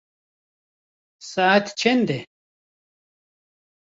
[1.31, 2.19] Saet çend e?